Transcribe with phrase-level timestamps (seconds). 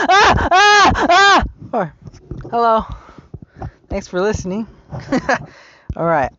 [0.00, 1.92] ah, ah, ah.
[2.50, 2.84] Hello.
[3.88, 4.66] Thanks for listening.
[5.96, 6.30] All right.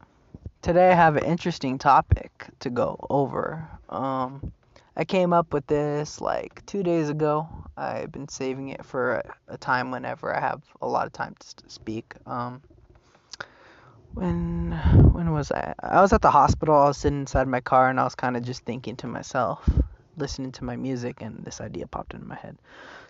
[0.62, 3.68] Today I have an interesting topic to go over.
[3.90, 4.54] Um,
[4.96, 7.50] I came up with this like two days ago.
[7.76, 11.36] I've been saving it for a, a time whenever I have a lot of time
[11.40, 12.14] to speak.
[12.26, 12.62] Um,
[14.14, 14.72] when
[15.12, 15.74] when was I?
[15.82, 16.76] I was at the hospital.
[16.76, 19.70] I was sitting inside my car and I was kind of just thinking to myself,
[20.18, 22.58] listening to my music, and this idea popped into my head.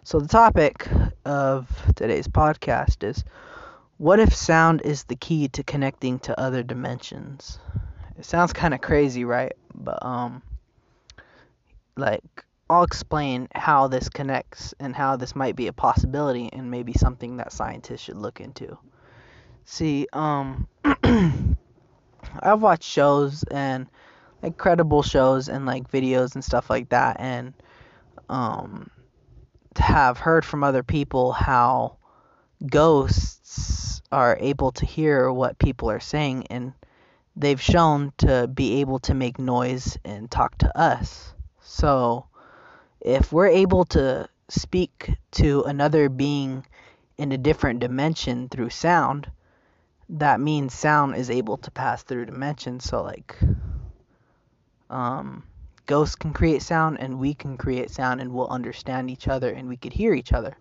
[0.04, 0.88] So the topic
[1.26, 3.24] of today's podcast is
[3.98, 7.60] what if sound is the key to connecting to other dimensions?
[8.18, 9.54] It sounds kind of crazy, right?
[9.76, 10.42] But um
[11.98, 16.94] like I'll explain how this connects and how this might be a possibility and maybe
[16.94, 18.78] something that scientists should look into.
[19.66, 20.68] See, um
[22.42, 23.88] I've watched shows and
[24.42, 27.54] like credible shows and like videos and stuff like that and
[28.30, 28.90] um
[29.80, 31.98] have heard from other people how
[32.66, 36.74] ghosts are able to hear what people are saying and
[37.36, 41.34] they've shown to be able to make noise and talk to us.
[41.62, 42.26] So
[43.00, 46.66] if we're able to speak to another being
[47.18, 49.32] in a different dimension through sound,
[50.10, 52.84] that means sound is able to pass through dimensions.
[52.84, 53.38] So like
[54.90, 55.44] um
[55.90, 59.68] ghosts can create sound and we can create sound and we'll understand each other and
[59.68, 60.56] we could hear each other.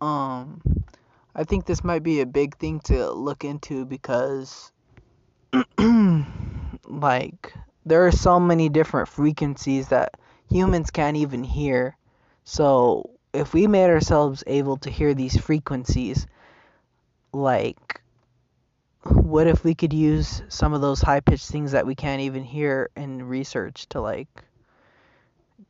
[0.00, 0.60] Um
[1.36, 4.72] I think this might be a big thing to look into because
[6.84, 7.54] like
[7.86, 10.18] there are so many different frequencies that
[10.50, 11.96] humans can't even hear.
[12.42, 16.26] So if we made ourselves able to hear these frequencies
[17.32, 18.00] like
[19.04, 22.44] what if we could use some of those high pitched things that we can't even
[22.44, 24.28] hear in research to like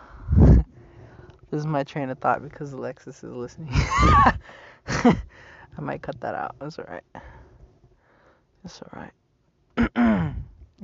[1.52, 3.70] this is my train of thought because Alexis is listening.
[3.74, 5.16] I
[5.80, 6.56] might cut that out.
[6.60, 7.04] That's alright.
[8.64, 9.14] That's alright.
[9.96, 10.34] I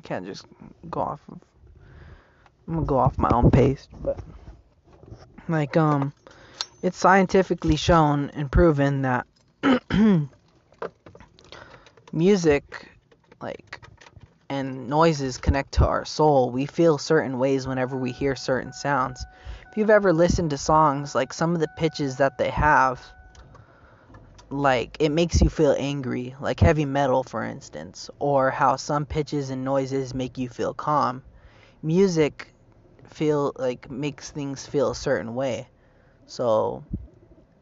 [0.03, 0.45] can't just
[0.89, 1.39] go off of
[2.67, 4.19] I'm gonna go off my own pace, but
[5.47, 6.13] like um
[6.85, 9.25] it's scientifically shown and proven that
[12.12, 12.88] music
[13.41, 13.81] like
[14.51, 16.51] and noises connect to our soul.
[16.51, 19.25] We feel certain ways whenever we hear certain sounds.
[19.72, 23.03] If you've ever listened to songs, like some of the pitches that they have,
[24.51, 29.50] like it makes you feel angry, like heavy metal, for instance, or how some pitches
[29.50, 31.24] and noises make you feel calm.
[31.81, 32.53] Music
[33.07, 35.68] feel like makes things feel a certain way.
[36.28, 36.84] So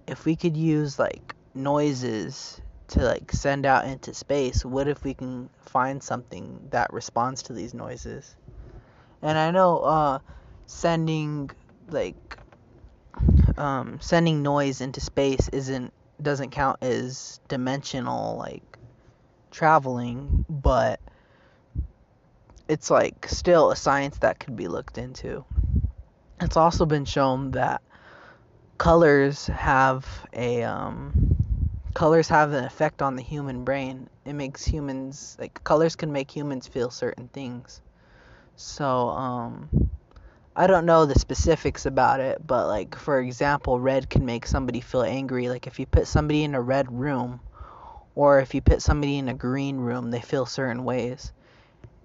[0.07, 5.13] if we could use like noises to like send out into space, what if we
[5.13, 8.35] can find something that responds to these noises?
[9.22, 10.19] And I know uh
[10.66, 11.50] sending
[11.90, 12.16] like
[13.57, 18.63] um sending noise into space isn't doesn't count as dimensional like
[19.51, 21.00] traveling, but
[22.68, 25.45] it's like still a science that could be looked into.
[26.41, 27.81] It's also been shown that
[28.78, 31.35] colors have a um,
[31.94, 34.09] colors have an effect on the human brain.
[34.25, 37.81] It makes humans like colors can make humans feel certain things.
[38.56, 39.89] So um
[40.56, 44.81] I don't know the specifics about it, but like for example, red can make somebody
[44.81, 45.50] feel angry.
[45.50, 47.39] Like if you put somebody in a red room
[48.16, 51.31] or if you put somebody in a green room, they feel certain ways.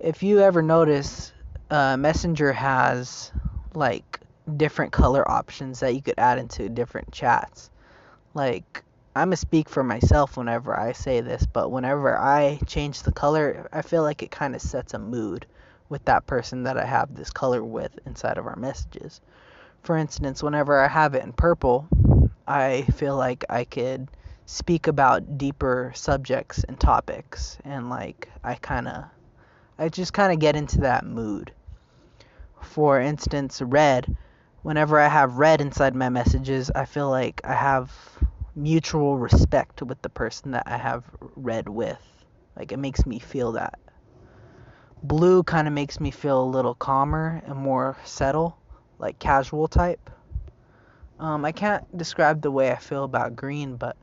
[0.01, 1.33] If you ever notice,
[1.71, 3.33] uh, Messenger has
[3.75, 4.21] like
[4.57, 7.71] different color options that you could add into different chats.
[8.35, 8.83] Like,
[9.15, 13.69] I'm to speak for myself whenever I say this, but whenever I change the color,
[13.73, 15.47] I feel like it kind of sets a mood
[15.89, 19.21] with that person that I have this color with inside of our messages.
[19.83, 21.89] For instance, whenever I have it in purple,
[22.47, 24.09] I feel like I could
[24.47, 29.05] speak about deeper subjects and topics and like I kind of
[29.79, 31.53] I just kind of get into that mood.
[32.63, 34.17] For instance, red
[34.63, 37.93] whenever I have red inside my messages, I feel like I have
[38.55, 41.05] mutual respect with the person that I have
[41.37, 42.01] red with.
[42.57, 43.79] Like it makes me feel that.
[45.03, 48.59] Blue kind of makes me feel a little calmer and more settle,
[48.99, 50.11] like casual type.
[51.21, 53.97] Um, I can't describe the way I feel about green, but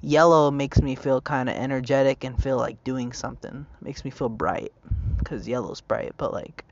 [0.00, 3.66] yellow makes me feel kind of energetic and feel like doing something.
[3.80, 4.72] Makes me feel bright
[5.18, 6.64] because yellow's bright, but like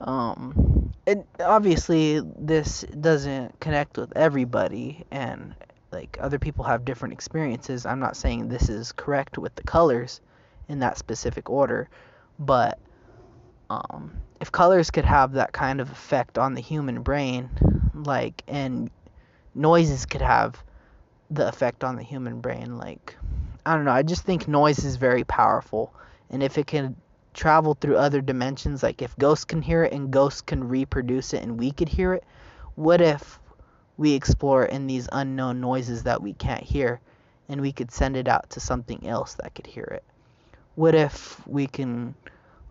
[0.00, 0.69] um
[1.06, 5.54] it obviously this doesn't connect with everybody and
[5.92, 10.20] like other people have different experiences i'm not saying this is correct with the colors
[10.68, 11.88] in that specific order
[12.38, 12.78] but
[13.70, 17.48] um, if colors could have that kind of effect on the human brain,
[17.94, 18.90] like, and
[19.54, 20.62] noises could have
[21.30, 23.16] the effect on the human brain, like,
[23.64, 25.94] I don't know, I just think noise is very powerful.
[26.30, 26.96] And if it can
[27.34, 31.42] travel through other dimensions, like if ghosts can hear it and ghosts can reproduce it
[31.42, 32.24] and we could hear it,
[32.74, 33.38] what if
[33.96, 37.00] we explore in these unknown noises that we can't hear
[37.48, 40.04] and we could send it out to something else that could hear it?
[40.74, 42.14] What if we can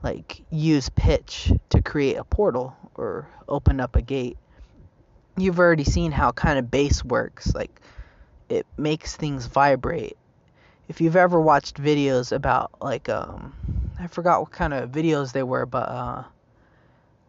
[0.02, 4.38] like use pitch to create a portal or open up a gate?
[5.38, 7.80] You've already seen how kind of bass works, like
[8.50, 10.18] it makes things vibrate.
[10.88, 13.54] If you've ever watched videos about like um
[14.02, 16.24] I forgot what kind of videos they were, but uh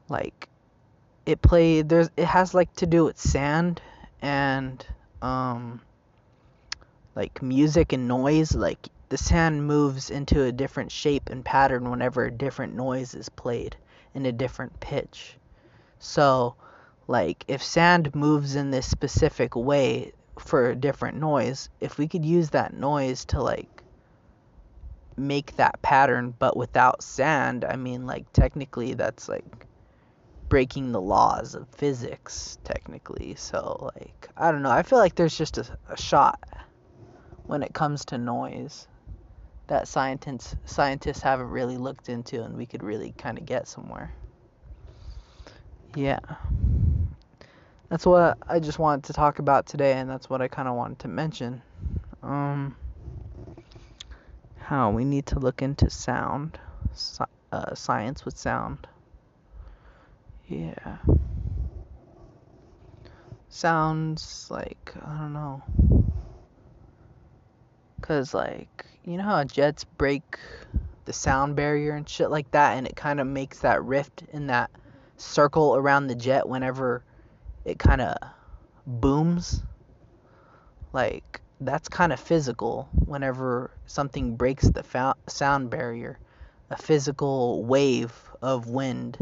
[0.09, 0.49] like
[1.27, 3.83] it played there's it has like to do with sand
[4.23, 4.85] and
[5.21, 5.81] um
[7.17, 8.55] like music and noise.
[8.55, 13.29] Like the sand moves into a different shape and pattern whenever a different noise is
[13.29, 13.77] played
[14.15, 15.37] in a different pitch.
[15.99, 16.55] So
[17.09, 22.25] like if sand moves in this specific way for a different noise if we could
[22.25, 23.80] use that noise to like
[25.17, 29.67] make that pattern but without sand i mean like technically that's like
[30.51, 33.35] breaking the laws of physics technically.
[33.37, 34.71] So like i don't know.
[34.71, 36.39] I feel like there's just a, a shot
[37.47, 38.87] when it comes to noise
[39.69, 44.13] that scientists scientists haven't really looked into and we could really kind of get somewhere.
[45.95, 46.19] Yeah.
[47.89, 50.75] That's what i just wanted to talk about today and that's what i kind of
[50.75, 51.63] wanted to mention.
[52.23, 52.77] Um
[54.71, 56.59] how we need to look into sound
[57.53, 58.87] uh, science with sound
[60.51, 60.97] yeah.
[63.49, 65.63] Sounds like, I don't know.
[68.01, 70.25] Cause like, you know how jets break
[71.05, 74.49] the sound barrier and shit like that and it kind of makes that rift in
[74.49, 74.71] that
[75.17, 77.05] circle around the jet whenever
[77.65, 78.17] it kind of
[78.87, 79.63] booms?
[80.93, 86.19] Like that's kind of physical whenever something breaks the fa- sound barrier.
[86.71, 89.19] A physical wave of wind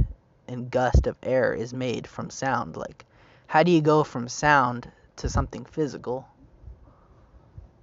[0.46, 2.76] and gust of air is made from sound.
[2.76, 3.04] Like,
[3.46, 6.28] how do you go from sound to something physical?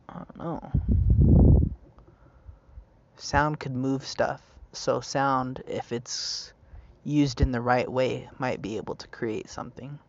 [0.07, 0.71] I don't know.
[3.17, 4.41] Sound could move stuff.
[4.71, 6.53] So, sound, if it's
[7.03, 9.99] used in the right way, might be able to create something.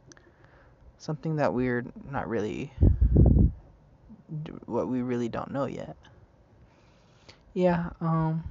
[0.98, 2.72] Something that we're not really.
[4.67, 5.96] What we really don't know yet.
[7.55, 8.44] Yeah, um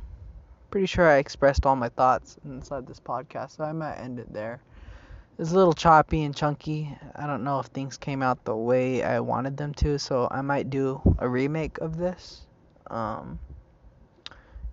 [0.76, 4.34] pretty sure I expressed all my thoughts inside this podcast, so I might end it
[4.34, 4.60] there.
[5.40, 6.94] It's a little choppy and chunky.
[7.16, 10.42] I don't know if things came out the way I wanted them to, so I
[10.42, 12.42] might do a remake of this.
[12.88, 13.40] Um,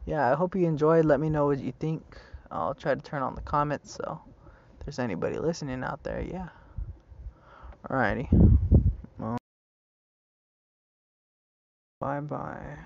[0.05, 1.05] yeah, I hope you enjoyed.
[1.05, 2.03] Let me know what you think.
[2.51, 4.21] I'll try to turn on the comments, so
[4.81, 6.49] if there's anybody listening out there, yeah.
[7.89, 8.52] Alrighty.
[12.03, 12.79] Bye bye.